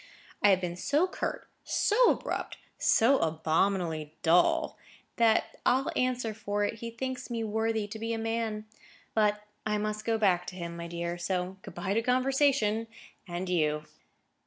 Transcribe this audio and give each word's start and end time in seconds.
I 0.41 0.49
have 0.49 0.59
been 0.59 0.77
so 0.77 1.07
curt, 1.07 1.47
so 1.63 2.09
abrupt, 2.09 2.57
so 2.79 3.19
abominably 3.19 4.15
dull, 4.23 4.75
that 5.17 5.57
I'll 5.63 5.91
answer 5.95 6.33
for 6.33 6.63
it 6.63 6.79
he 6.79 6.89
thinks 6.89 7.29
me 7.29 7.43
worthy 7.43 7.87
to 7.89 7.99
be 7.99 8.11
a 8.11 8.17
man. 8.17 8.65
But 9.13 9.43
I 9.63 9.77
must 9.77 10.03
go 10.03 10.17
back 10.17 10.47
to 10.47 10.55
him, 10.55 10.75
my 10.75 10.87
dear, 10.87 11.19
so 11.19 11.57
good 11.61 11.75
bye 11.75 11.93
to 11.93 12.01
conversation 12.01 12.87
and 13.27 13.47
you." 13.47 13.83